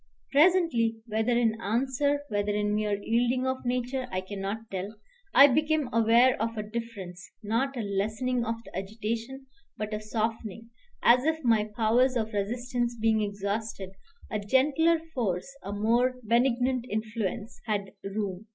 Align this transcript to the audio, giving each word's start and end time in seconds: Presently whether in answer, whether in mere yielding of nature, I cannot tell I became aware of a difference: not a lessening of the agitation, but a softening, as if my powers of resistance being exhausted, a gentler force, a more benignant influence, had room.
Presently 0.31 0.95
whether 1.05 1.37
in 1.37 1.61
answer, 1.61 2.21
whether 2.29 2.51
in 2.51 2.73
mere 2.73 2.99
yielding 3.03 3.45
of 3.45 3.63
nature, 3.63 4.07
I 4.11 4.21
cannot 4.21 4.71
tell 4.71 4.95
I 5.31 5.45
became 5.45 5.89
aware 5.93 6.41
of 6.41 6.57
a 6.57 6.63
difference: 6.63 7.29
not 7.43 7.77
a 7.77 7.81
lessening 7.81 8.43
of 8.43 8.55
the 8.65 8.75
agitation, 8.75 9.45
but 9.77 9.93
a 9.93 9.99
softening, 10.01 10.71
as 11.03 11.23
if 11.25 11.43
my 11.43 11.65
powers 11.65 12.15
of 12.15 12.33
resistance 12.33 12.97
being 12.99 13.21
exhausted, 13.21 13.91
a 14.31 14.39
gentler 14.39 14.99
force, 15.13 15.55
a 15.61 15.71
more 15.71 16.15
benignant 16.23 16.87
influence, 16.89 17.61
had 17.67 17.91
room. 18.03 18.47